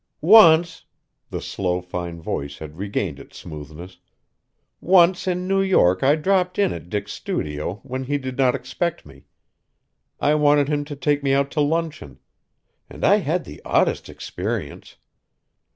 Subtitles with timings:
[0.23, 0.85] "Once,"
[1.29, 3.99] the slow, fine voice had regained its smoothness,
[4.79, 9.05] "once in New York I dropped in at Dick's studio when he did not expect
[9.05, 9.25] me.
[10.19, 12.17] I wanted him to take me out to luncheon;
[12.89, 14.95] and I had the oddest experience!